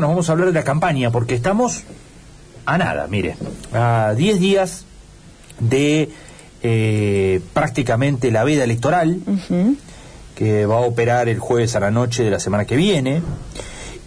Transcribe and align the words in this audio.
Nos 0.00 0.08
vamos 0.08 0.30
a 0.30 0.32
hablar 0.32 0.48
de 0.48 0.54
la 0.54 0.64
campaña 0.64 1.10
porque 1.10 1.34
estamos 1.34 1.82
a 2.64 2.78
nada, 2.78 3.08
mire, 3.08 3.36
a 3.74 4.14
10 4.16 4.40
días 4.40 4.86
de 5.60 6.08
eh, 6.62 7.42
prácticamente 7.52 8.30
la 8.30 8.42
veda 8.42 8.64
electoral 8.64 9.20
que 10.34 10.64
va 10.64 10.76
a 10.76 10.80
operar 10.80 11.28
el 11.28 11.38
jueves 11.40 11.76
a 11.76 11.80
la 11.80 11.90
noche 11.90 12.24
de 12.24 12.30
la 12.30 12.40
semana 12.40 12.64
que 12.64 12.74
viene 12.76 13.20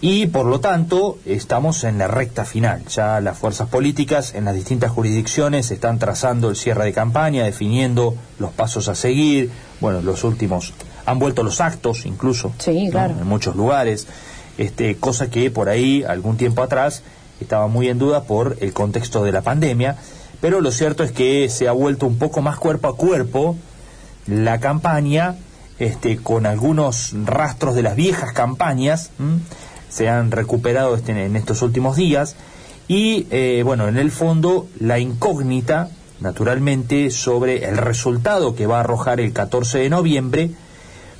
y 0.01 0.25
por 0.25 0.47
lo 0.47 0.59
tanto 0.59 1.19
estamos 1.23 1.83
en 1.83 1.99
la 1.99 2.07
recta 2.07 2.45
final. 2.45 2.83
Ya 2.87 3.21
las 3.21 3.37
fuerzas 3.37 3.69
políticas 3.69 4.33
en 4.33 4.45
las 4.45 4.55
distintas 4.55 4.89
jurisdicciones 4.89 5.69
están 5.69 5.99
trazando 5.99 6.49
el 6.49 6.55
cierre 6.55 6.85
de 6.85 6.93
campaña, 6.93 7.43
definiendo 7.43 8.15
los 8.39 8.51
pasos 8.53 8.87
a 8.87 8.95
seguir. 8.95 9.51
Bueno, 9.81 10.01
los 10.01 10.23
últimos 10.23 10.73
han 11.05 11.19
vuelto 11.19 11.43
los 11.43 11.61
actos 11.61 12.07
incluso 12.07 12.53
Sí, 12.57 12.87
claro. 12.89 13.13
en 13.19 13.27
muchos 13.27 13.55
lugares 13.55 14.07
este, 14.57 14.95
cosa 14.97 15.29
que 15.29 15.51
por 15.51 15.69
ahí 15.69 16.03
algún 16.03 16.37
tiempo 16.37 16.63
atrás 16.63 17.03
estaba 17.39 17.67
muy 17.67 17.89
en 17.89 17.99
duda 17.99 18.23
por 18.23 18.57
el 18.61 18.73
contexto 18.73 19.23
de 19.23 19.31
la 19.31 19.41
pandemia, 19.41 19.97
pero 20.41 20.61
lo 20.61 20.71
cierto 20.71 21.03
es 21.03 21.11
que 21.11 21.49
se 21.49 21.67
ha 21.67 21.71
vuelto 21.71 22.07
un 22.07 22.17
poco 22.17 22.41
más 22.41 22.57
cuerpo 22.57 22.87
a 22.87 22.95
cuerpo 22.95 23.55
la 24.27 24.59
campaña, 24.59 25.35
este, 25.79 26.17
con 26.17 26.45
algunos 26.45 27.13
rastros 27.25 27.75
de 27.75 27.83
las 27.83 27.95
viejas 27.95 28.31
campañas, 28.31 29.11
se 29.89 30.09
han 30.09 30.31
recuperado 30.31 30.95
este, 30.95 31.25
en 31.25 31.35
estos 31.35 31.61
últimos 31.61 31.95
días, 31.95 32.35
y 32.87 33.27
eh, 33.31 33.63
bueno, 33.63 33.87
en 33.87 33.97
el 33.97 34.11
fondo 34.11 34.67
la 34.79 34.99
incógnita, 34.99 35.89
naturalmente, 36.19 37.11
sobre 37.11 37.67
el 37.67 37.77
resultado 37.77 38.55
que 38.55 38.67
va 38.67 38.77
a 38.77 38.81
arrojar 38.81 39.19
el 39.19 39.33
14 39.33 39.79
de 39.79 39.89
noviembre, 39.89 40.51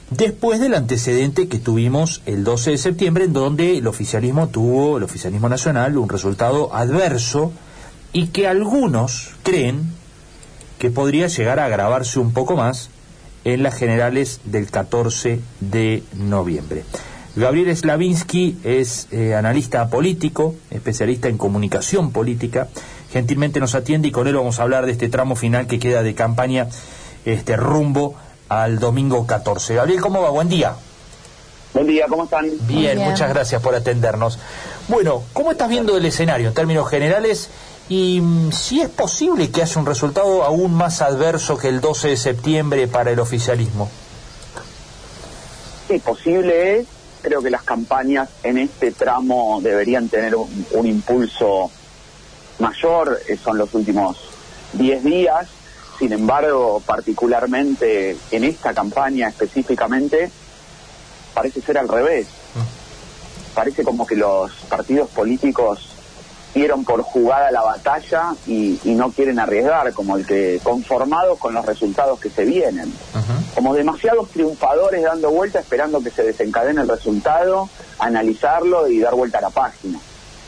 después 0.09 0.59
del 0.59 0.73
antecedente 0.73 1.47
que 1.47 1.59
tuvimos 1.59 2.21
el 2.25 2.43
12 2.43 2.71
de 2.71 2.77
septiembre, 2.77 3.25
en 3.25 3.33
donde 3.33 3.77
el 3.77 3.87
oficialismo 3.87 4.47
tuvo, 4.47 4.97
el 4.97 5.03
oficialismo 5.03 5.49
nacional, 5.49 5.97
un 5.97 6.09
resultado 6.09 6.73
adverso 6.73 7.51
y 8.13 8.27
que 8.27 8.47
algunos 8.47 9.31
creen 9.43 9.83
que 10.79 10.91
podría 10.91 11.27
llegar 11.27 11.59
a 11.59 11.65
agravarse 11.65 12.19
un 12.19 12.33
poco 12.33 12.55
más 12.55 12.89
en 13.43 13.63
las 13.63 13.75
generales 13.75 14.41
del 14.45 14.69
14 14.69 15.39
de 15.59 16.03
noviembre. 16.15 16.83
Gabriel 17.35 17.75
Slavinsky 17.75 18.57
es 18.63 19.07
eh, 19.11 19.35
analista 19.35 19.89
político, 19.89 20.55
especialista 20.71 21.27
en 21.27 21.37
comunicación 21.37 22.11
política. 22.11 22.69
Gentilmente 23.11 23.59
nos 23.59 23.75
atiende 23.75 24.07
y 24.07 24.11
con 24.11 24.27
él 24.27 24.35
vamos 24.35 24.59
a 24.59 24.63
hablar 24.63 24.85
de 24.85 24.93
este 24.93 25.09
tramo 25.09 25.35
final 25.35 25.67
que 25.67 25.79
queda 25.79 26.01
de 26.01 26.15
campaña 26.15 26.67
este 27.25 27.57
rumbo 27.57 28.15
al 28.49 28.79
domingo 28.79 29.25
14. 29.25 29.75
Gabriel, 29.75 30.01
¿cómo 30.01 30.21
va? 30.21 30.29
Buen 30.29 30.49
día. 30.49 30.75
Buen 31.73 31.87
día, 31.87 32.05
¿cómo 32.07 32.23
están? 32.23 32.45
Bien, 32.67 32.95
bien. 32.97 33.09
muchas 33.09 33.29
gracias 33.29 33.61
por 33.61 33.75
atendernos. 33.75 34.39
Bueno, 34.87 35.23
¿cómo 35.33 35.51
estás 35.51 35.67
viendo 35.67 35.97
el 35.97 36.05
escenario 36.05 36.47
en 36.49 36.53
términos 36.53 36.89
generales? 36.89 37.49
Y 37.89 38.21
mm, 38.21 38.51
si 38.51 38.81
es 38.81 38.89
posible 38.89 39.51
que 39.51 39.61
haya 39.61 39.79
un 39.79 39.85
resultado 39.85 40.43
aún 40.43 40.73
más 40.73 41.01
adverso 41.01 41.57
que 41.57 41.67
el 41.67 41.81
12 41.81 42.09
de 42.09 42.17
septiembre 42.17 42.87
para 42.87 43.11
el 43.11 43.19
oficialismo. 43.19 43.89
Sí, 45.87 45.99
posible 45.99 46.79
es. 46.79 46.87
Creo 47.21 47.41
que 47.41 47.49
las 47.49 47.63
campañas 47.63 48.29
en 48.43 48.57
este 48.59 48.91
tramo 48.91 49.59
deberían 49.61 50.07
tener 50.09 50.35
un, 50.35 50.65
un 50.71 50.85
impulso 50.87 51.69
mayor. 52.59 53.19
eh, 53.27 53.37
Son 53.43 53.57
los 53.57 53.73
últimos 53.73 54.17
10 54.73 55.03
días. 55.03 55.47
Sin 55.99 56.11
embargo, 56.11 56.81
particularmente 56.85 58.17
en 58.31 58.43
esta 58.43 58.73
campaña 58.73 59.29
específicamente, 59.29 60.29
parece 61.33 61.61
ser 61.61 61.77
al 61.77 61.87
revés. 61.87 62.27
Parece 63.53 63.83
como 63.83 64.05
que 64.05 64.15
los 64.15 64.51
partidos 64.69 65.09
políticos 65.09 65.95
dieron 66.53 66.85
por 66.85 67.01
jugada 67.01 67.51
la 67.51 67.61
batalla 67.61 68.33
y, 68.47 68.79
y 68.83 68.95
no 68.95 69.11
quieren 69.11 69.39
arriesgar, 69.39 69.91
como 69.93 70.15
el 70.15 70.25
que 70.25 70.59
conformados 70.63 71.37
con 71.37 71.53
los 71.53 71.65
resultados 71.65 72.19
que 72.19 72.29
se 72.29 72.45
vienen. 72.45 72.91
como 73.53 73.73
demasiados 73.73 74.29
triunfadores 74.31 75.03
dando 75.03 75.31
vuelta 75.31 75.59
esperando 75.59 76.01
que 76.01 76.09
se 76.09 76.23
desencadene 76.23 76.81
el 76.81 76.89
resultado, 76.89 77.69
analizarlo 77.99 78.87
y 78.87 78.99
dar 78.99 79.15
vuelta 79.15 79.37
a 79.37 79.41
la 79.41 79.49
página. 79.49 79.99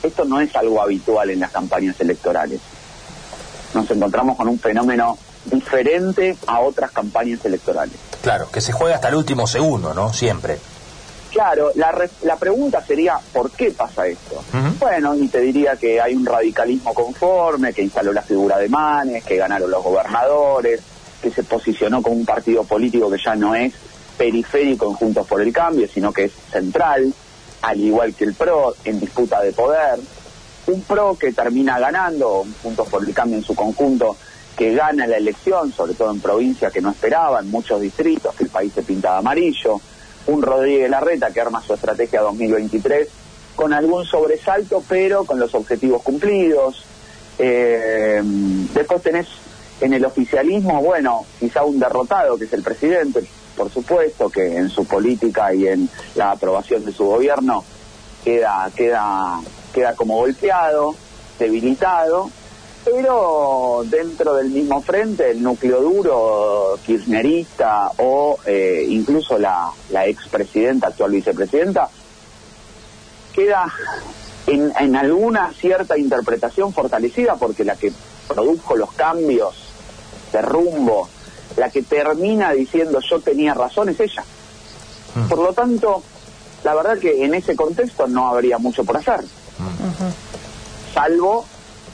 Esto 0.03 0.25
no 0.25 0.39
es 0.39 0.53
algo 0.55 0.81
habitual 0.81 1.29
en 1.29 1.39
las 1.39 1.51
campañas 1.51 1.99
electorales. 1.99 2.59
Nos 3.73 3.89
encontramos 3.91 4.37
con 4.37 4.47
un 4.47 4.59
fenómeno 4.59 5.17
diferente 5.49 6.37
a 6.47 6.59
otras 6.61 6.91
campañas 6.91 7.43
electorales. 7.45 7.95
Claro, 8.21 8.49
que 8.51 8.61
se 8.61 8.71
juega 8.71 8.95
hasta 8.95 9.09
el 9.09 9.15
último 9.15 9.47
segundo, 9.47 9.93
¿no? 9.93 10.13
Siempre. 10.13 10.57
Claro, 11.31 11.71
la, 11.75 11.91
re- 11.91 12.09
la 12.23 12.35
pregunta 12.37 12.83
sería, 12.85 13.19
¿por 13.33 13.51
qué 13.51 13.71
pasa 13.71 14.07
esto? 14.07 14.41
Bueno, 14.79 15.13
y 15.15 15.27
te 15.27 15.39
diría 15.41 15.75
que 15.75 15.99
hay 16.01 16.15
un 16.15 16.25
radicalismo 16.25 16.93
conforme, 16.93 17.73
que 17.73 17.83
instaló 17.83 18.13
la 18.13 18.21
figura 18.21 18.57
de 18.57 18.69
Manes, 18.69 19.23
que 19.23 19.35
ganaron 19.37 19.69
los 19.69 19.83
gobernadores, 19.83 20.81
que 21.21 21.29
se 21.29 21.43
posicionó 21.43 22.01
como 22.01 22.15
un 22.15 22.25
partido 22.25 22.63
político 22.63 23.11
que 23.11 23.17
ya 23.23 23.35
no 23.35 23.53
es 23.53 23.73
periférico 24.17 24.87
en 24.89 24.93
Juntos 24.93 25.27
por 25.27 25.41
el 25.41 25.51
Cambio, 25.53 25.87
sino 25.87 26.11
que 26.11 26.23
es 26.25 26.31
central, 26.51 27.13
al 27.61 27.79
igual 27.79 28.13
que 28.15 28.23
el 28.23 28.33
PRO, 28.33 28.73
en 28.85 28.99
disputa 28.99 29.41
de 29.41 29.51
poder. 29.51 29.99
Un 30.67 30.81
PRO 30.81 31.17
que 31.17 31.31
termina 31.33 31.77
ganando, 31.77 32.39
un 32.41 32.53
Juntos 32.63 32.87
por 32.87 33.03
el 33.07 33.13
Cambio 33.13 33.37
en 33.37 33.43
su 33.43 33.53
conjunto, 33.53 34.15
que 34.57 34.73
gana 34.73 35.05
la 35.05 35.17
elección, 35.17 35.71
sobre 35.71 35.93
todo 35.93 36.11
en 36.11 36.19
provincias 36.19 36.73
que 36.73 36.81
no 36.81 36.89
esperaban, 36.89 37.49
muchos 37.51 37.79
distritos, 37.79 38.33
que 38.35 38.45
el 38.45 38.49
país 38.49 38.73
se 38.73 38.81
pinta 38.81 39.11
de 39.11 39.17
amarillo. 39.19 39.79
Un 40.25 40.41
Rodríguez 40.41 40.89
Larreta 40.89 41.31
que 41.31 41.39
arma 41.39 41.61
su 41.61 41.75
estrategia 41.75 42.21
2023 42.21 43.07
con 43.55 43.71
algún 43.71 44.03
sobresalto, 44.05 44.83
pero 44.87 45.25
con 45.25 45.39
los 45.39 45.53
objetivos 45.53 46.01
cumplidos. 46.01 46.83
Eh, 47.37 48.21
después 48.73 49.01
tenés 49.03 49.27
en 49.79 49.93
el 49.93 50.03
oficialismo, 50.03 50.81
bueno, 50.81 51.25
quizá 51.39 51.63
un 51.63 51.79
derrotado, 51.79 52.37
que 52.37 52.45
es 52.45 52.53
el 52.53 52.63
presidente, 52.63 53.23
por 53.55 53.69
supuesto, 53.71 54.29
que 54.29 54.57
en 54.57 54.69
su 54.69 54.85
política 54.85 55.53
y 55.53 55.67
en 55.67 55.87
la 56.15 56.31
aprobación 56.31 56.83
de 56.83 56.91
su 56.91 57.05
gobierno 57.05 57.63
queda, 58.23 58.69
queda, 58.75 59.39
queda 59.73 59.95
como 59.95 60.17
golpeado, 60.17 60.95
debilitado, 61.37 62.29
pero 62.89 63.83
dentro 63.85 64.35
del 64.35 64.49
mismo 64.49 64.81
frente, 64.81 65.31
el 65.31 65.43
núcleo 65.43 65.81
duro 65.81 66.79
kirchnerista 66.85 67.91
o 67.97 68.37
eh, 68.45 68.85
incluso 68.87 69.37
la, 69.37 69.69
la 69.89 70.05
expresidenta, 70.05 70.87
actual 70.87 71.11
vicepresidenta, 71.11 71.89
queda 73.33 73.71
en, 74.47 74.71
en 74.79 74.95
alguna 74.95 75.51
cierta 75.53 75.97
interpretación 75.97 76.73
fortalecida 76.73 77.35
porque 77.35 77.65
la 77.65 77.75
que 77.75 77.91
produjo 78.27 78.77
los 78.77 78.93
cambios 78.93 79.55
de 80.31 80.41
rumbo, 80.41 81.09
la 81.57 81.69
que 81.69 81.83
termina 81.83 82.53
diciendo 82.53 82.99
yo 83.01 83.19
tenía 83.19 83.53
razón 83.53 83.89
es 83.89 83.99
ella. 83.99 84.23
Mm. 85.15 85.27
Por 85.27 85.39
lo 85.39 85.53
tanto, 85.53 86.03
la 86.63 86.73
verdad 86.73 86.97
que 86.97 87.25
en 87.25 87.33
ese 87.33 87.55
contexto 87.55 88.07
no 88.07 88.29
habría 88.29 88.57
mucho 88.57 88.85
por 88.85 88.95
hacer, 88.95 89.25
salvo 90.93 91.45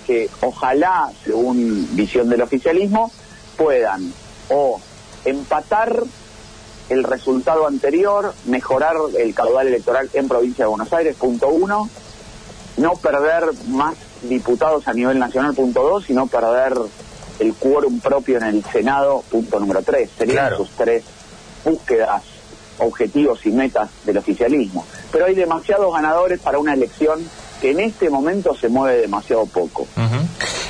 que 0.05 0.29
ojalá, 0.41 1.11
según 1.23 1.87
visión 1.95 2.29
del 2.29 2.41
oficialismo, 2.41 3.11
puedan 3.57 4.11
o 4.49 4.79
empatar 5.25 6.03
el 6.89 7.03
resultado 7.03 7.65
anterior, 7.67 8.33
mejorar 8.45 8.97
el 9.17 9.33
caudal 9.33 9.67
electoral 9.67 10.09
en 10.13 10.27
provincia 10.27 10.65
de 10.65 10.69
Buenos 10.69 10.91
Aires, 10.93 11.15
punto 11.15 11.47
uno, 11.49 11.89
no 12.77 12.93
perder 12.93 13.45
más 13.69 13.95
diputados 14.23 14.87
a 14.87 14.93
nivel 14.93 15.17
nacional, 15.19 15.53
punto 15.53 15.81
dos, 15.83 16.05
sino 16.05 16.27
perder 16.27 16.73
el 17.39 17.53
quórum 17.55 17.99
propio 17.99 18.37
en 18.37 18.43
el 18.43 18.63
Senado, 18.65 19.23
punto 19.29 19.59
número 19.59 19.81
tres. 19.81 20.09
Serían 20.17 20.47
Claro. 20.47 20.57
sus 20.57 20.69
tres 20.71 21.03
búsquedas, 21.63 22.23
objetivos 22.79 23.45
y 23.45 23.51
metas 23.51 23.89
del 24.05 24.17
oficialismo. 24.17 24.85
Pero 25.11 25.25
hay 25.25 25.35
demasiados 25.35 25.93
ganadores 25.93 26.39
para 26.41 26.59
una 26.59 26.73
elección 26.73 27.19
que 27.63 27.71
en 27.71 27.79
este 27.79 28.09
momento 28.09 28.53
se 28.59 28.67
mueve 28.67 28.99
demasiado 28.99 29.45
poco. 29.45 29.87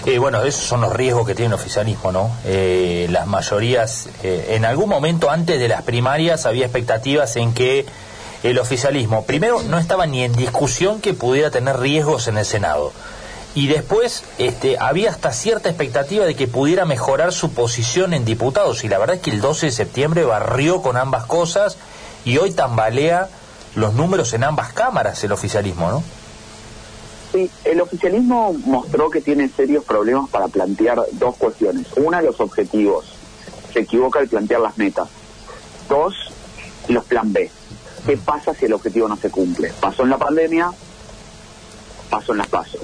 Eh, 0.06 0.20
bueno, 0.20 0.44
esos 0.44 0.64
son 0.64 0.82
los 0.82 0.94
riesgos 0.94 1.26
que 1.26 1.34
tiene 1.34 1.48
el 1.48 1.60
oficialismo, 1.60 2.12
¿no? 2.12 2.30
Eh, 2.46 3.08
las 3.10 3.26
mayorías, 3.26 4.10
eh, 4.22 4.50
en 4.52 4.64
algún 4.64 4.90
momento 4.90 5.32
antes 5.32 5.60
de 5.60 5.68
las 5.68 5.82
primarias 5.82 6.46
había 6.46 6.66
expectativas 6.66 7.36
en 7.36 7.56
que 7.56 7.88
el 8.44 8.60
oficialismo, 8.60 9.26
primero, 9.26 9.64
no 9.64 9.80
estaba 9.80 10.06
ni 10.06 10.24
en 10.24 10.34
discusión 10.34 11.02
que 11.02 11.16
pudiera 11.16 11.50
tener 11.50 11.80
riesgos 11.80 12.28
en 12.28 12.38
el 12.38 12.46
Senado. 12.46 12.94
Y 13.56 13.70
después 13.70 14.24
este, 14.38 14.78
había 14.78 15.10
hasta 15.10 15.32
cierta 15.32 15.70
expectativa 15.70 16.26
de 16.26 16.36
que 16.36 16.48
pudiera 16.48 16.86
mejorar 16.86 17.34
su 17.34 17.54
posición 17.54 18.14
en 18.14 18.24
diputados. 18.24 18.84
Y 18.84 18.88
la 18.88 19.00
verdad 19.00 19.16
es 19.16 19.22
que 19.24 19.32
el 19.32 19.42
12 19.42 19.66
de 19.66 19.72
septiembre 19.72 20.26
barrió 20.26 20.84
con 20.84 20.96
ambas 20.98 21.26
cosas 21.26 21.76
y 22.24 22.38
hoy 22.38 22.52
tambalea 22.52 23.30
los 23.74 23.96
números 23.96 24.32
en 24.34 24.44
ambas 24.44 24.74
cámaras 24.74 25.24
el 25.24 25.32
oficialismo, 25.32 25.90
¿no? 25.90 26.04
Sí, 27.34 27.50
el 27.66 27.82
oficialismo 27.82 28.54
mostró 28.54 29.10
que 29.10 29.20
tiene 29.20 29.50
serios 29.50 29.84
problemas 29.84 30.30
para 30.30 30.48
plantear 30.50 31.04
dos 31.14 31.36
cuestiones. 31.36 31.88
Una, 31.98 32.22
los 32.22 32.40
objetivos. 32.40 33.06
Se 33.74 33.80
equivoca 33.80 34.20
al 34.20 34.28
plantear 34.28 34.62
las 34.62 34.78
metas. 34.78 35.10
Dos, 35.90 36.14
los 36.90 37.04
plan 37.06 37.34
B. 37.34 37.50
¿Qué 38.06 38.18
pasa 38.18 38.54
si 38.54 38.66
el 38.66 38.74
objetivo 38.74 39.08
no 39.08 39.18
se 39.18 39.32
cumple? 39.32 39.74
Pasó 39.80 40.04
en 40.04 40.12
la 40.12 40.20
pandemia, 40.20 40.72
pasó 42.12 42.34
en 42.34 42.38
las 42.38 42.48
pasos. 42.48 42.82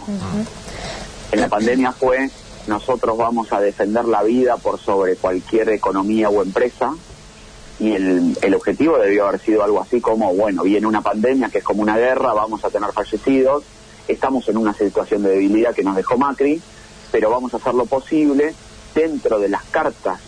En 1.31 1.42
la 1.42 1.48
pandemia 1.48 1.92
fue, 1.92 2.31
nosotros 2.66 3.18
vamos 3.18 3.54
a 3.54 3.62
defender 3.62 4.06
la 4.06 4.24
vida 4.24 4.57
por 4.57 4.80
sobre 4.80 5.16
cualquier 5.16 5.69
economía 5.69 6.30
o 6.30 6.42
empresa, 6.42 6.95
y 7.80 7.92
el, 7.92 8.36
el 8.42 8.56
objetivo 8.56 8.98
debió 8.98 9.28
haber 9.28 9.40
sido 9.42 9.63
algo 9.63 9.80
así 9.80 10.02
como, 10.02 10.34
bueno, 10.34 10.63
viene 10.63 10.88
una 10.88 11.02
pandemia 11.02 11.50
que 11.50 11.60
es 11.60 11.63
como 11.63 11.84
una 11.84 11.98
guerra, 11.98 12.34
vamos 12.34 12.63
a 12.66 12.69
tener 12.69 12.92
fallecidos, 12.92 13.63
estamos 14.11 14.47
en 14.50 14.57
una 14.57 14.73
situación 14.73 15.23
de 15.23 15.29
debilidad 15.31 15.73
que 15.73 15.83
nos 15.83 15.95
dejó 15.95 16.17
Macri, 16.17 16.61
pero 17.11 17.29
vamos 17.29 17.53
a 17.53 17.57
hacer 17.57 17.73
lo 17.73 17.85
posible 17.85 18.53
dentro 18.94 19.39
de 19.39 19.50
las 19.50 19.63
cartas 19.65 20.19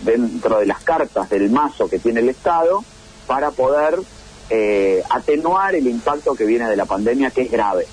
dentro 0.00 0.58
de 0.58 0.66
las 0.66 0.82
cartas 0.82 1.28
del 1.28 1.50
mazo 1.50 1.88
que 1.88 1.98
tiene 1.98 2.20
el 2.20 2.28
Estado 2.28 2.84
para 3.26 3.50
poder 3.50 3.98
eh, 4.48 5.02
atenuar 5.10 5.74
el 5.74 5.86
impacto 5.86 6.34
que 6.34 6.44
viene 6.44 6.68
de 6.68 6.76
la 6.76 6.84
pandemia 6.84 7.30
que 7.30 7.42
es 7.42 7.50
grave. 7.50 7.86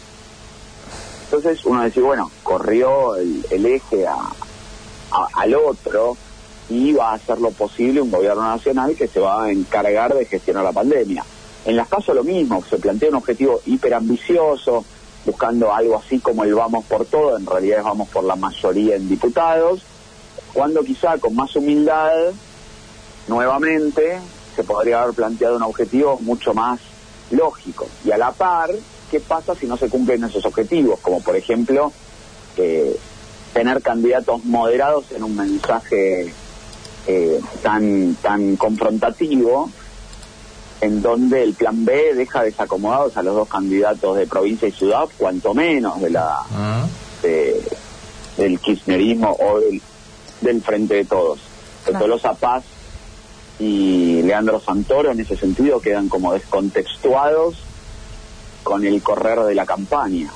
Entonces 1.26 1.66
uno 1.66 1.84
dice, 1.84 2.00
bueno, 2.00 2.30
corrió 2.44 3.16
el, 3.16 3.66
eje 3.66 4.06
al 4.06 5.56
otro 5.56 6.16
y 6.70 6.94
va 6.94 7.12
a 7.12 7.14
hacer 7.16 7.40
lo 7.40 7.50
posible 7.52 8.02
un 8.02 8.12
gobierno 8.12 8.44
nacional 8.44 8.96
que 8.96 9.08
se 9.08 9.20
va 9.20 9.46
a 9.46 9.52
encargar 9.52 10.14
de 10.14 10.26
gestionar 10.26 10.64
la 10.64 10.72
pandemia. 10.72 11.26
En 11.66 11.76
las 11.76 11.88
casos 11.88 12.16
lo 12.16 12.24
mismo, 12.24 12.64
se 12.70 12.78
plantea 12.78 13.10
un 13.10 13.16
objetivo 13.16 13.62
hiperambicioso, 13.66 14.86
buscando 15.26 15.74
algo 15.74 15.98
así 15.98 16.20
como 16.20 16.44
el 16.44 16.54
vamos 16.54 16.86
por 16.86 17.06
todo, 17.06 17.38
en 17.38 17.46
realidad 17.46 17.84
vamos 17.84 18.10
por 18.10 18.24
la 18.24 18.36
mayoría 18.36 18.96
en 18.96 19.08
diputados, 19.08 19.82
cuando 20.54 20.84
quizá 20.84 21.18
con 21.18 21.36
más 21.36 21.56
humildad, 21.56 22.12
nuevamente, 23.28 24.20
se 24.56 24.64
podría 24.64 25.02
haber 25.02 25.16
planteado 25.16 25.58
un 25.58 25.64
objetivo 25.64 26.20
mucho 26.22 26.54
más 26.54 26.80
lógico. 27.32 27.88
Y 28.06 28.12
a 28.12 28.18
la 28.18 28.32
par, 28.32 28.70
¿qué 29.10 29.20
pasa 29.20 29.56
si 29.56 29.66
no 29.66 29.78
se 29.78 29.90
cumplen 29.90 30.24
esos 30.24 30.46
objetivos? 30.46 31.00
Como 31.00 31.22
por 31.22 31.36
ejemplo, 31.36 31.92
eh, 32.58 32.96
tener 33.54 33.82
candidatos 33.82 34.44
moderados 34.46 35.12
en 35.12 35.24
un 35.24 35.36
mensaje 35.36 36.34
eh, 37.08 37.42
tan, 37.62 38.16
tan 38.22 38.56
confrontativo, 38.56 39.70
en 40.84 41.02
donde 41.02 41.44
el 41.44 41.54
plan 41.54 41.86
B 41.86 42.14
deja 42.14 42.44
desacomodados 42.44 43.16
a 43.16 43.24
los 43.24 43.36
dos 43.36 43.48
candidatos 43.48 44.18
de 44.18 44.28
provincia 44.28 44.68
y 44.68 44.72
ciudad, 44.72 45.06
cuanto 45.18 45.54
menos 45.54 46.02
de 46.02 46.10
la 46.10 46.40
ah. 46.52 46.86
del 48.38 48.60
kirchnerismo 48.60 49.32
o 49.32 49.62
del, 49.62 49.82
del 50.42 50.62
Frente 50.62 50.96
de 50.96 51.06
Todos. 51.06 51.40
Claro. 51.86 52.00
Tolosa 52.00 52.34
Paz 52.34 52.66
y 53.60 54.22
Leandro 54.24 54.60
Santoro 54.60 55.12
en 55.12 55.22
ese 55.22 55.38
sentido 55.38 55.80
quedan 55.80 56.10
como 56.10 56.34
descontextuados 56.34 57.56
con 58.64 58.86
el 58.86 59.02
correr 59.02 59.40
de 59.40 59.56
la 59.56 59.66
campaña. 59.66 60.30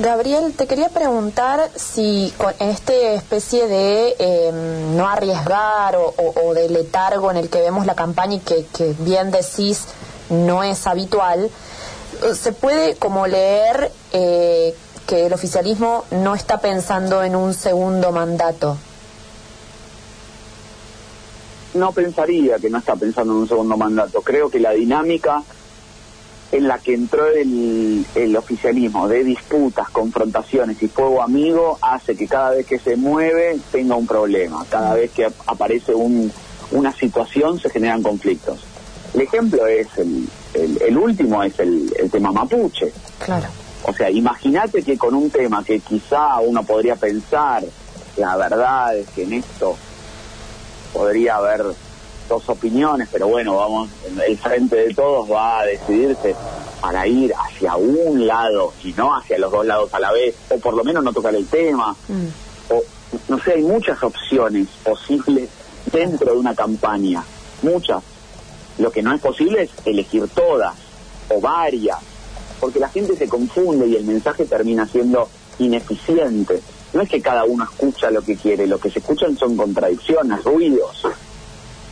Gabriel, 0.00 0.52
te 0.52 0.68
quería 0.68 0.90
preguntar 0.90 1.72
si 1.74 2.32
con 2.38 2.54
esta 2.60 2.92
especie 2.92 3.66
de 3.66 4.14
em, 4.20 4.96
no 4.96 5.08
arriesgar 5.08 5.96
o, 5.96 6.54
de 6.54 6.68
letargo 6.68 7.32
en 7.32 7.36
el 7.36 7.48
que 7.48 7.60
vemos 7.60 7.84
la 7.84 7.96
campaña 7.96 8.34
y 8.36 8.38
que, 8.38 8.64
que 8.66 8.94
bien 9.00 9.32
decís 9.32 9.86
no 10.30 10.62
es 10.62 10.86
habitual, 10.86 11.50
se 12.32 12.52
puede 12.52 12.94
como 12.94 13.26
leer 13.26 13.90
eh, 14.12 14.72
que 15.08 15.26
el 15.26 15.32
oficialismo 15.32 16.04
no 16.12 16.36
está 16.36 16.60
pensando 16.60 17.24
en 17.24 17.34
un 17.34 17.52
segundo 17.52 18.12
mandato. 18.12 18.76
No 21.74 21.90
pensaría 21.90 22.60
que 22.60 22.70
no 22.70 22.78
está 22.78 22.94
pensando 22.94 23.32
en 23.32 23.40
un 23.40 23.48
segundo 23.48 23.76
mandato. 23.76 24.22
Creo 24.22 24.48
que 24.48 24.60
la 24.60 24.70
dinámica 24.70 25.42
en 26.50 26.66
la 26.66 26.78
que 26.78 26.94
entró 26.94 27.26
el, 27.26 28.06
el, 28.14 28.36
oficialismo 28.36 29.06
de 29.06 29.22
disputas, 29.22 29.90
confrontaciones 29.90 30.82
y 30.82 30.88
fuego 30.88 31.22
amigo 31.22 31.78
hace 31.82 32.16
que 32.16 32.26
cada 32.26 32.50
vez 32.50 32.66
que 32.66 32.78
se 32.78 32.96
mueve 32.96 33.58
tenga 33.70 33.96
un 33.96 34.06
problema. 34.06 34.64
Cada 34.70 34.94
vez 34.94 35.10
que 35.10 35.28
aparece 35.46 35.94
un, 35.94 36.32
una 36.70 36.92
situación 36.92 37.58
se 37.58 37.68
generan 37.68 38.02
conflictos. 38.02 38.64
El 39.14 39.22
ejemplo 39.22 39.66
es 39.66 39.88
el, 39.98 40.28
el, 40.54 40.82
el 40.82 40.96
último, 40.96 41.42
es 41.42 41.58
el, 41.58 41.92
el 41.98 42.10
tema 42.10 42.32
mapuche. 42.32 42.92
Claro 43.18 43.48
o 43.88 43.92
sea, 43.92 44.10
imagínate 44.10 44.82
que 44.82 44.98
con 44.98 45.14
un 45.14 45.30
tema 45.30 45.64
que 45.64 45.80
quizá 45.80 46.38
uno 46.40 46.62
podría 46.62 46.96
pensar, 46.96 47.64
la 48.16 48.36
verdad 48.36 48.96
es 48.96 49.08
que 49.10 49.22
en 49.22 49.34
esto 49.34 49.76
podría 50.92 51.36
haber 51.36 51.64
dos 52.28 52.48
opiniones, 52.48 53.08
pero 53.10 53.28
bueno, 53.28 53.56
vamos, 53.56 53.90
el 54.26 54.36
frente 54.38 54.76
de 54.76 54.94
todos 54.94 55.30
va 55.30 55.60
a 55.60 55.64
decidirse 55.64 56.34
para 56.80 57.06
ir 57.06 57.32
hacia 57.34 57.76
un 57.76 58.26
lado 58.26 58.72
y 58.84 58.92
no 58.92 59.16
hacia 59.16 59.38
los 59.38 59.50
dos 59.50 59.66
lados 59.66 59.92
a 59.94 60.00
la 60.00 60.12
vez, 60.12 60.34
o 60.50 60.58
por 60.58 60.74
lo 60.74 60.84
menos 60.84 61.02
no 61.02 61.12
tocar 61.12 61.34
el 61.34 61.46
tema, 61.46 61.96
mm. 62.08 62.72
o 62.72 62.82
no 63.28 63.42
sé, 63.42 63.54
hay 63.54 63.62
muchas 63.62 64.02
opciones 64.02 64.68
posibles 64.84 65.48
dentro 65.90 66.32
de 66.32 66.38
una 66.38 66.54
campaña, 66.54 67.24
muchas. 67.62 68.02
Lo 68.78 68.92
que 68.92 69.02
no 69.02 69.12
es 69.12 69.20
posible 69.20 69.62
es 69.62 69.70
elegir 69.86 70.28
todas 70.28 70.74
o 71.30 71.40
varias 71.40 71.98
porque 72.58 72.78
la 72.78 72.88
gente 72.88 73.16
se 73.16 73.28
confunde 73.28 73.86
y 73.86 73.96
el 73.96 74.04
mensaje 74.04 74.44
termina 74.44 74.86
siendo 74.86 75.28
ineficiente. 75.58 76.60
No 76.92 77.02
es 77.02 77.08
que 77.08 77.20
cada 77.20 77.44
uno 77.44 77.64
escucha 77.64 78.10
lo 78.10 78.22
que 78.22 78.36
quiere, 78.36 78.66
lo 78.66 78.78
que 78.78 78.90
se 78.90 78.98
escuchan 78.98 79.36
son 79.36 79.56
contradicciones, 79.56 80.42
ruidos. 80.44 81.02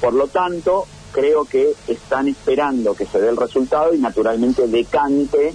Por 0.06 0.14
lo 0.14 0.28
tanto, 0.28 0.86
creo 1.10 1.46
que 1.46 1.72
están 1.88 2.28
esperando 2.28 2.94
que 2.94 3.06
se 3.06 3.20
dé 3.20 3.28
el 3.28 3.36
resultado 3.36 3.92
y 3.92 3.98
naturalmente 3.98 4.68
decante 4.68 5.52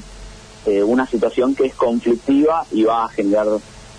eh, 0.66 0.84
una 0.84 1.08
situación 1.08 1.56
que 1.56 1.68
es 1.68 1.74
conflictiva 1.74 2.66
y 2.70 2.84
va 2.84 3.06
a 3.06 3.08
generar 3.08 3.48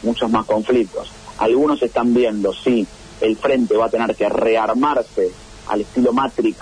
muchos 0.03 0.31
más 0.31 0.45
conflictos. 0.45 1.11
Algunos 1.39 1.83
están 1.83 2.13
viendo 2.13 2.53
si 2.53 2.87
el 3.23 3.35
frente 3.39 3.79
va 3.79 3.87
a 3.87 3.89
tener 3.89 4.15
que 4.15 4.29
rearmarse 4.29 5.31
al 5.69 5.81
estilo 5.81 6.13
Matrix 6.13 6.59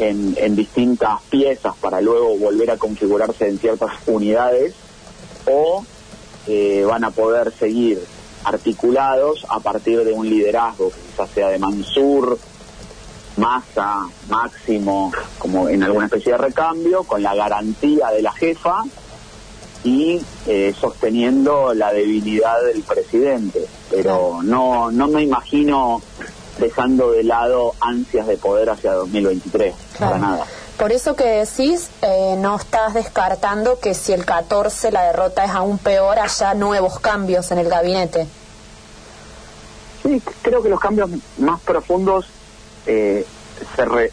en, 0.00 0.56
distintas 0.56 1.22
piezas 1.30 1.76
para 1.76 2.00
luego 2.00 2.36
volver 2.36 2.72
a 2.72 2.76
configurarse 2.76 3.48
en 3.48 3.60
ciertas 3.60 3.92
unidades 4.08 4.74
o 5.48 5.84
eh, 6.48 6.84
van 6.84 7.04
a 7.04 7.12
poder 7.12 7.52
seguir 7.52 8.00
articulados 8.42 9.46
a 9.48 9.60
partir 9.60 10.02
de 10.02 10.12
un 10.12 10.28
liderazgo 10.28 10.90
que 10.90 11.00
quizás 11.08 11.30
sea 11.30 11.48
de 11.50 11.60
Mansur, 11.60 12.36
Massa, 13.42 14.06
Máximo, 14.28 15.12
como 15.36 15.68
en 15.68 15.82
alguna 15.82 16.04
especie 16.06 16.30
de 16.30 16.38
recambio, 16.38 17.02
con 17.02 17.24
la 17.24 17.34
garantía 17.34 18.10
de 18.10 18.22
la 18.22 18.32
jefa 18.32 18.84
y 19.82 20.22
eh, 20.46 20.72
sosteniendo 20.80 21.74
la 21.74 21.92
debilidad 21.92 22.62
del 22.62 22.82
presidente. 22.82 23.66
Pero 23.90 24.38
no, 24.44 24.92
no 24.92 25.08
me 25.08 25.24
imagino 25.24 26.00
dejando 26.58 27.10
de 27.10 27.24
lado 27.24 27.74
ansias 27.80 28.28
de 28.28 28.36
poder 28.36 28.70
hacia 28.70 28.92
2023, 28.92 29.74
para 29.98 30.18
nada. 30.18 30.46
Por 30.78 30.92
eso 30.92 31.16
que 31.16 31.24
decís, 31.24 31.90
eh, 32.02 32.36
no 32.38 32.54
estás 32.54 32.94
descartando 32.94 33.80
que 33.80 33.94
si 33.94 34.12
el 34.12 34.24
14 34.24 34.92
la 34.92 35.02
derrota 35.02 35.44
es 35.44 35.50
aún 35.50 35.78
peor, 35.78 36.20
haya 36.20 36.54
nuevos 36.54 37.00
cambios 37.00 37.50
en 37.50 37.58
el 37.58 37.68
gabinete. 37.68 38.28
Sí, 40.04 40.22
creo 40.42 40.62
que 40.62 40.68
los 40.68 40.78
cambios 40.78 41.10
más 41.38 41.60
profundos 41.60 42.26
eh, 42.86 43.24
se 43.76 44.12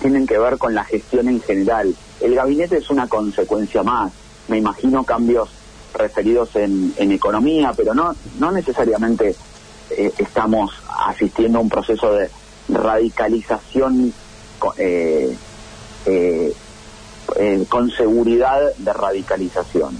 tienen 0.00 0.26
que 0.26 0.38
ver 0.38 0.58
con 0.58 0.74
la 0.74 0.84
gestión 0.84 1.28
en 1.28 1.40
general. 1.40 1.94
El 2.20 2.34
gabinete 2.34 2.78
es 2.78 2.90
una 2.90 3.08
consecuencia 3.08 3.82
más. 3.82 4.12
Me 4.48 4.58
imagino 4.58 5.04
cambios 5.04 5.50
referidos 5.94 6.54
en, 6.56 6.94
en 6.96 7.12
economía, 7.12 7.72
pero 7.76 7.94
no, 7.94 8.14
no 8.38 8.52
necesariamente 8.52 9.34
eh, 9.90 10.12
estamos 10.18 10.70
asistiendo 11.06 11.58
a 11.58 11.62
un 11.62 11.68
proceso 11.68 12.12
de 12.12 12.30
radicalización 12.68 14.12
eh, 14.76 15.36
eh, 16.06 16.54
con 17.68 17.90
seguridad 17.90 18.58
de 18.76 18.92
radicalización. 18.92 19.98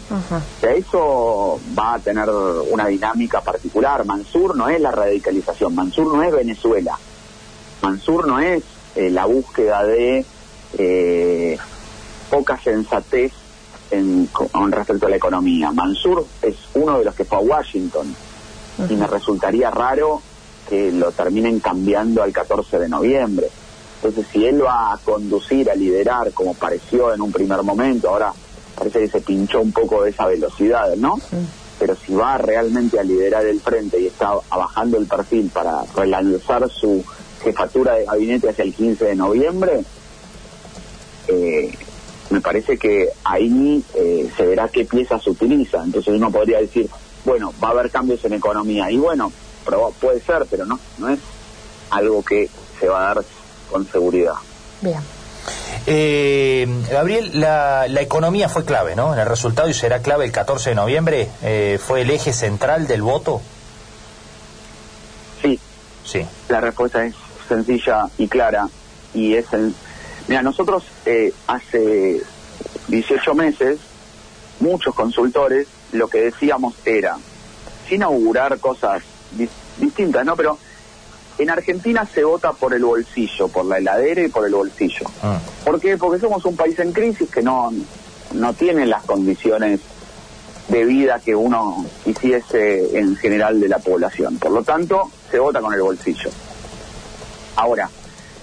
eso 0.62 1.60
va 1.78 1.94
a 1.94 1.98
tener 1.98 2.28
una 2.70 2.86
dinámica 2.86 3.40
particular. 3.40 4.04
Mansur 4.04 4.56
no 4.56 4.68
es 4.68 4.80
la 4.80 4.90
radicalización, 4.90 5.74
Mansur 5.74 6.14
no 6.14 6.22
es 6.22 6.32
Venezuela, 6.32 6.98
Mansur 7.82 8.26
no 8.26 8.40
es 8.40 8.62
la 8.96 9.26
búsqueda 9.26 9.84
de 9.84 10.24
poca 12.30 12.58
sensatez 12.58 13.32
en, 13.90 14.26
con 14.26 14.72
respecto 14.72 15.06
a 15.06 15.10
la 15.10 15.16
economía. 15.16 15.72
Mansur 15.72 16.26
es 16.42 16.56
uno 16.74 16.98
de 16.98 17.04
los 17.04 17.14
que 17.14 17.24
fue 17.24 17.38
a 17.38 17.40
Washington 17.40 18.14
y 18.88 18.94
me 18.94 19.06
resultaría 19.06 19.70
raro 19.70 20.20
que 20.68 20.92
lo 20.92 21.10
terminen 21.12 21.60
cambiando 21.60 22.22
al 22.22 22.32
14 22.32 22.78
de 22.78 22.88
noviembre. 22.88 23.48
Entonces, 23.96 24.26
si 24.30 24.44
él 24.44 24.62
va 24.64 24.92
a 24.92 24.98
conducir, 24.98 25.70
a 25.70 25.74
liderar, 25.74 26.32
como 26.32 26.54
pareció 26.54 27.12
en 27.12 27.20
un 27.20 27.32
primer 27.32 27.62
momento, 27.62 28.10
ahora 28.10 28.32
parece 28.76 29.00
que 29.00 29.08
se 29.08 29.20
pinchó 29.20 29.60
un 29.60 29.72
poco 29.72 30.04
de 30.04 30.10
esa 30.10 30.26
velocidad, 30.26 30.94
¿no? 30.96 31.18
Pero 31.80 31.96
si 31.96 32.14
va 32.14 32.38
realmente 32.38 33.00
a 33.00 33.02
liderar 33.02 33.44
el 33.46 33.60
frente 33.60 34.00
y 34.00 34.06
está 34.06 34.34
bajando 34.50 34.98
el 34.98 35.06
perfil 35.06 35.50
para 35.52 35.82
relanzar 35.96 36.68
su 36.70 37.04
jefatura 37.42 37.94
de 37.94 38.04
gabinete 38.04 38.50
hacia 38.50 38.64
el 38.64 38.74
15 38.74 39.04
de 39.04 39.16
noviembre, 39.16 39.84
eh, 41.28 41.72
me 42.30 42.40
parece 42.40 42.76
que 42.76 43.08
ahí 43.24 43.82
eh, 43.94 44.30
se 44.36 44.46
verá 44.46 44.68
qué 44.68 44.84
piezas 44.84 45.22
se 45.22 45.30
utiliza. 45.30 45.82
Entonces 45.82 46.14
uno 46.14 46.30
podría 46.30 46.58
decir, 46.58 46.88
bueno, 47.24 47.52
va 47.62 47.68
a 47.68 47.70
haber 47.72 47.90
cambios 47.90 48.24
en 48.24 48.34
economía. 48.34 48.90
Y 48.90 48.96
bueno, 48.96 49.32
puede 50.00 50.20
ser, 50.20 50.46
pero 50.50 50.64
no, 50.64 50.78
no 50.98 51.08
es 51.08 51.20
algo 51.90 52.22
que 52.22 52.48
se 52.78 52.88
va 52.88 53.10
a 53.10 53.14
dar 53.14 53.24
con 53.70 53.86
seguridad. 53.86 54.34
Bien. 54.80 55.00
Eh, 55.86 56.66
Gabriel, 56.90 57.30
la, 57.40 57.86
economía 58.00 58.48
fue 58.48 58.64
clave, 58.64 58.94
¿no? 58.94 59.14
En 59.14 59.20
el 59.20 59.26
resultado 59.26 59.68
y 59.68 59.74
será 59.74 60.02
clave 60.02 60.26
el 60.26 60.32
14 60.32 60.70
de 60.70 60.76
noviembre. 60.76 61.28
Eh, 61.42 61.78
¿Fue 61.82 62.02
el 62.02 62.10
eje 62.10 62.32
central 62.32 62.86
del 62.86 63.02
voto? 63.02 63.40
Sí. 65.40 65.58
Sí. 66.04 66.26
La 66.48 66.60
respuesta 66.60 67.04
es 67.04 67.14
sencilla 67.48 68.08
y 68.18 68.28
clara. 68.28 68.68
Y 69.14 69.34
es 69.34 69.52
el. 69.52 69.74
Mira, 70.28 70.42
nosotros 70.42 70.84
eh, 71.06 71.32
hace 71.46 72.20
18 72.88 73.34
meses, 73.34 73.78
muchos 74.60 74.94
consultores, 74.94 75.66
lo 75.92 76.08
que 76.08 76.20
decíamos 76.20 76.74
era, 76.84 77.16
sin 77.88 78.02
augurar 78.02 78.58
cosas 78.58 79.02
distintas, 79.78 80.24
¿no? 80.24 80.36
Pero 80.36 80.58
en 81.38 81.50
Argentina 81.50 82.06
se 82.06 82.24
vota 82.24 82.52
por 82.52 82.74
el 82.74 82.84
bolsillo, 82.84 83.48
por 83.48 83.64
la 83.64 83.78
heladera 83.78 84.22
y 84.22 84.28
por 84.28 84.44
el 84.44 84.54
bolsillo. 84.54 85.06
Ah. 85.22 85.38
¿Por 85.64 85.80
qué? 85.80 85.96
Porque 85.96 86.20
somos 86.20 86.44
un 86.44 86.56
país 86.56 86.78
en 86.78 86.92
crisis 86.92 87.30
que 87.30 87.42
no, 87.42 87.72
no 88.34 88.52
tiene 88.54 88.86
las 88.86 89.04
condiciones 89.04 89.80
de 90.68 90.84
vida 90.84 91.20
que 91.24 91.34
uno 91.34 91.86
hiciese 92.04 92.98
en 92.98 93.16
general 93.16 93.60
de 93.60 93.68
la 93.68 93.78
población. 93.78 94.38
Por 94.38 94.52
lo 94.52 94.62
tanto, 94.62 95.10
se 95.30 95.38
vota 95.38 95.60
con 95.60 95.72
el 95.72 95.80
bolsillo. 95.80 96.30
Ahora, 97.58 97.90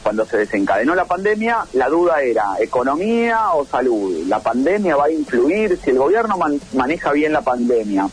cuando 0.04 0.26
se 0.26 0.38
desencadenó 0.38 0.94
la 0.94 1.06
pandemia, 1.06 1.66
la 1.72 1.88
duda 1.88 2.22
era 2.22 2.56
economía 2.60 3.54
o 3.54 3.66
salud. 3.66 4.26
La 4.28 4.40
pandemia 4.40 4.98
va 4.98 5.06
a 5.06 5.10
influir, 5.10 5.80
si 5.82 5.92
el 5.92 5.98
gobierno 5.98 6.38
maneja 6.74 7.14
bien 7.14 7.32
la 7.32 7.40
pandemia, 7.40 8.10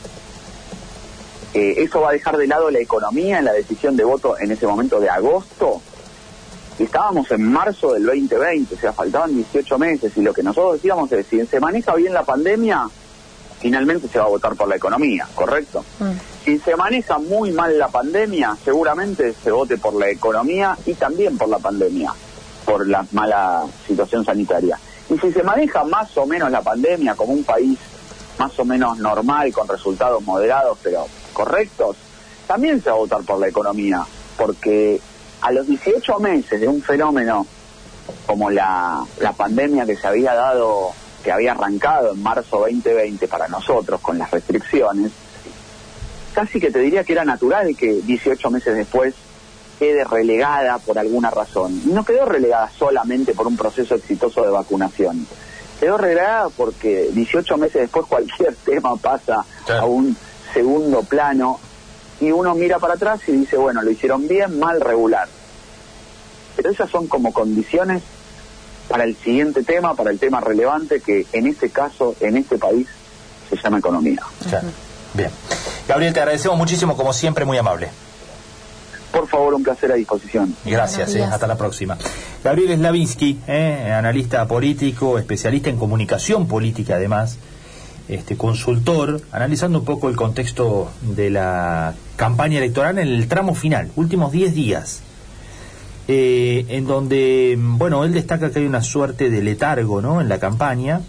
eh, 1.55 1.75
eso 1.79 2.03
va 2.03 2.11
a 2.11 2.13
dejar 2.13 2.37
de 2.37 2.47
lado 2.47 2.71
la 2.71 2.79
economía 2.79 3.41
en 3.41 3.47
la 3.47 3.53
decisión 3.53 3.97
de 3.97 4.05
voto 4.05 4.39
en 4.39 4.53
ese 4.53 4.65
momento 4.65 5.01
de 5.01 5.11
agosto. 5.11 5.83
Estábamos 6.79 7.29
en 7.33 7.43
marzo 7.43 7.95
del 7.95 8.07
2020, 8.07 8.77
o 8.77 8.79
sea, 8.79 8.93
faltaban 8.93 9.35
18 9.35 9.77
meses 9.77 10.17
y 10.17 10.23
lo 10.23 10.33
que 10.33 10.45
nosotros 10.45 10.75
decíamos 10.75 11.11
es, 11.11 11.27
si 11.27 11.45
se 11.47 11.59
maneja 11.59 11.97
bien 11.97 12.15
la 12.15 12.23
pandemia, 12.23 12.89
finalmente 13.59 14.07
se 14.07 14.21
va 14.21 14.27
a 14.27 14.29
votar 14.29 14.55
por 14.55 14.69
la 14.69 14.77
economía, 14.77 15.27
¿correcto? 15.35 15.85
Mm. 15.99 16.32
Si 16.45 16.59
se 16.59 16.75
maneja 16.75 17.19
muy 17.19 17.53
mal 17.53 17.79
la 17.79 17.89
pandemia, 17.89 18.57
seguramente 18.65 19.33
se 19.33 19.51
vote 19.53 19.79
por 19.79 19.95
la 19.95 20.09
economía 20.09 20.77
y 20.85 20.95
también 20.95 21.39
por 21.39 21.49
la 21.49 21.59
pandemia, 21.59 22.13
por 22.65 22.87
la 22.89 23.07
mala 23.13 23.65
situación 23.87 24.25
sanitaria. 24.25 24.79
Y 25.09 25.19
si 25.19 25.33
se 25.33 25.43
maneja 25.43 25.85
más 25.85 26.17
o 26.17 26.27
menos 26.27 26.51
la 26.51 26.63
pandemia 26.63 27.15
como 27.15 27.33
un 27.33 27.45
país 27.45 27.79
más 28.39 28.59
o 28.59 28.65
menos 28.65 28.99
normal, 28.99 29.53
con 29.53 29.69
resultados 29.69 30.23
moderados, 30.25 30.79
pero 30.83 31.07
correctos, 31.33 31.97
también 32.47 32.83
se 32.83 32.91
va 32.91 32.97
a 32.97 32.99
votar 32.99 33.23
por 33.23 33.39
la 33.39 33.49
economía, 33.49 34.05
porque 34.37 35.01
a 35.43 35.53
los 35.53 35.67
18 35.67 36.19
meses 36.19 36.61
de 36.61 36.67
un 36.67 36.83
fenómeno 36.83 37.47
como 38.27 38.51
la, 38.51 39.05
pandemia 39.37 39.87
que 39.87 39.97
se 39.97 40.07
había 40.07 40.35
dado, 40.35 40.93
que 41.23 41.31
había 41.31 41.53
arrancado 41.53 42.13
en 42.13 42.23
marzo 42.23 42.59
2020 42.59 43.29
para 43.29 43.49
nosotros 43.49 44.01
con 44.01 44.19
las 44.19 44.31
restricciones, 44.31 45.13
casi 46.33 46.61
que 46.61 46.71
te 46.71 46.79
diría 46.79 47.05
que 47.05 47.13
era 47.13 47.25
natural 47.25 47.77
que 47.77 48.01
18 48.03 48.51
meses 48.51 48.75
después 48.75 49.15
quede 49.79 50.05
relegada 50.05 50.79
por 50.79 50.99
alguna 50.99 51.31
razón. 51.31 51.83
No 51.93 52.05
quedó 52.05 52.25
relegada 52.25 52.71
solamente 52.71 53.35
por 53.35 53.47
un 53.47 53.57
proceso 53.57 53.95
exitoso 53.95 54.43
de 54.43 54.51
vacunación. 54.51 55.27
Quedó 55.81 55.99
relegada 55.99 56.49
porque 56.51 57.11
18 57.13 57.57
meses 57.57 57.83
después 57.83 58.07
cualquier 58.07 58.55
tema 58.65 58.97
pasa 58.97 59.45
a 59.69 59.85
un 59.85 60.17
segundo 60.55 61.03
plano 61.03 61.59
y 62.21 62.31
uno 62.31 62.55
mira 62.55 62.79
para 62.79 62.95
atrás 62.95 63.21
y 63.27 63.33
dice, 63.33 63.57
bueno, 63.57 63.83
lo 63.83 63.91
hicieron 63.91 64.29
bien, 64.29 64.59
mal, 64.59 64.81
regular. 64.81 65.29
Pero 66.55 66.71
esas 66.71 66.89
son 66.89 67.09
como 67.09 67.33
condiciones 67.33 68.03
para 68.89 69.05
el 69.05 69.17
siguiente 69.17 69.65
tema, 69.65 69.95
para 69.95 70.11
el 70.11 70.21
tema 70.21 70.41
relevante 70.41 71.01
que 71.01 71.27
en 71.33 71.47
este 71.47 71.71
caso, 71.71 72.15
en 72.21 72.37
este 72.37 72.59
país, 72.59 72.87
se 73.51 73.57
llama 73.57 73.79
economía. 73.79 74.23
Bien. 75.15 75.31
Gabriel, 75.89 76.13
te 76.13 76.21
agradecemos 76.21 76.57
muchísimo, 76.57 76.97
como 76.97 77.13
siempre, 77.13 77.45
muy 77.45 77.59
amable. 77.59 77.91
Por 79.11 79.29
favor, 79.29 79.55
un 79.55 79.63
placer 79.63 79.93
a 79.93 79.95
disposición. 79.95 80.57
Gracias, 80.65 81.15
eh, 81.15 81.23
hasta 81.23 81.47
la 81.47 81.57
próxima. 81.57 81.99
Gabriel 82.43 82.79
Slavinsky, 82.79 83.41
eh, 83.47 83.93
analista 83.95 84.47
político, 84.47 85.19
especialista 85.19 85.69
en 85.69 85.77
comunicación 85.77 86.49
política 86.49 86.95
además 86.95 87.39
este, 88.09 88.37
consultor, 88.37 89.21
analizando 89.31 89.81
un 89.81 89.85
poco 89.85 90.09
el 90.09 90.17
contexto 90.17 90.91
de 91.03 91.31
la 91.31 91.95
campaña 92.17 92.59
electoral 92.59 92.99
en 92.99 93.09
el 93.09 93.29
tramo 93.29 93.55
final, 93.55 93.91
últimos 93.97 94.33
10 94.33 94.55
días, 94.55 95.03
eh, 96.09 96.67
en 96.69 96.87
donde, 96.87 97.57
bueno, 97.59 98.05
él 98.05 98.13
destaca 98.13 98.51
que 98.51 98.59
hay 98.59 98.67
una 98.67 98.83
suerte 98.83 99.31
de 99.31 99.43
letargo 99.43 100.03
¿no? 100.03 100.21
en 100.21 100.29
la 100.29 100.39
campaña. 100.39 101.01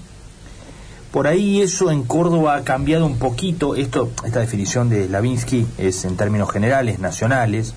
Por 1.13 1.27
ahí 1.27 1.61
eso 1.61 1.91
en 1.91 2.01
Córdoba 2.01 2.55
ha 2.55 2.63
cambiado 2.63 3.05
un 3.05 3.19
poquito, 3.19 3.75
esto, 3.75 4.09
esta 4.25 4.39
definición 4.39 4.89
de 4.89 5.07
Lavinsky 5.07 5.67
es 5.77 6.05
en 6.05 6.17
términos 6.17 6.49
generales, 6.49 6.97
nacionales, 6.97 7.75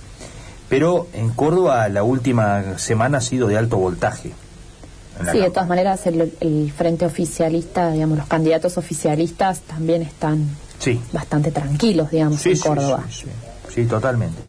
pero 0.70 1.06
en 1.12 1.28
Córdoba 1.28 1.86
la 1.90 2.02
última 2.02 2.78
semana 2.78 3.18
ha 3.18 3.20
sido 3.20 3.46
de 3.46 3.58
alto 3.58 3.76
voltaje. 3.76 4.32
Sí, 5.30 5.38
de 5.38 5.50
todas 5.50 5.68
maneras 5.68 6.06
el, 6.06 6.72
frente 6.74 7.04
oficialista, 7.04 7.90
digamos, 7.90 8.16
los 8.16 8.26
candidatos 8.26 8.78
oficialistas 8.78 9.60
también 9.60 10.00
están 10.00 10.48
bastante 11.12 11.52
tranquilos, 11.52 12.10
digamos, 12.10 12.44
en 12.46 12.58
Córdoba. 12.58 13.04
sí, 13.10 13.26
sí, 13.68 13.84
totalmente. 13.84 14.40